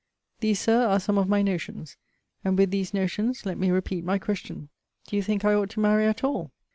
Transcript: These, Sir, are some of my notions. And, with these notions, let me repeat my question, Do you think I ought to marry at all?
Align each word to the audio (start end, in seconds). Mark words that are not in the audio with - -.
These, 0.39 0.59
Sir, 0.59 0.87
are 0.87 0.99
some 0.99 1.19
of 1.19 1.29
my 1.29 1.43
notions. 1.43 1.95
And, 2.43 2.57
with 2.57 2.71
these 2.71 2.91
notions, 2.91 3.45
let 3.45 3.59
me 3.59 3.69
repeat 3.69 4.03
my 4.03 4.17
question, 4.17 4.69
Do 5.05 5.15
you 5.15 5.21
think 5.21 5.45
I 5.45 5.53
ought 5.53 5.69
to 5.69 5.79
marry 5.79 6.07
at 6.07 6.23
all? 6.23 6.49